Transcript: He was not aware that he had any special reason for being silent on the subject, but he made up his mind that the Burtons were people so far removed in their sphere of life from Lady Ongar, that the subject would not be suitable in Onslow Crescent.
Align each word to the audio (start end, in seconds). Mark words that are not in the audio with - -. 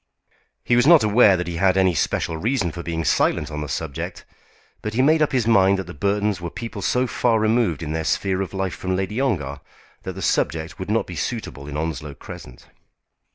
He 0.63 0.75
was 0.75 0.87
not 0.87 1.03
aware 1.03 1.37
that 1.37 1.45
he 1.45 1.57
had 1.57 1.77
any 1.77 1.93
special 1.93 2.35
reason 2.35 2.71
for 2.71 2.81
being 2.81 3.05
silent 3.05 3.51
on 3.51 3.61
the 3.61 3.69
subject, 3.69 4.25
but 4.81 4.95
he 4.95 5.01
made 5.03 5.21
up 5.21 5.31
his 5.31 5.45
mind 5.45 5.77
that 5.77 5.85
the 5.85 5.93
Burtons 5.93 6.41
were 6.41 6.49
people 6.49 6.81
so 6.81 7.05
far 7.05 7.39
removed 7.39 7.83
in 7.83 7.91
their 7.91 8.03
sphere 8.03 8.41
of 8.41 8.51
life 8.51 8.73
from 8.73 8.95
Lady 8.95 9.21
Ongar, 9.21 9.59
that 10.01 10.13
the 10.13 10.23
subject 10.23 10.79
would 10.79 10.89
not 10.89 11.05
be 11.05 11.15
suitable 11.15 11.67
in 11.67 11.77
Onslow 11.77 12.15
Crescent. 12.15 12.65